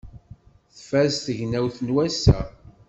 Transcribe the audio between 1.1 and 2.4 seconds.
tegnewt n wass-a.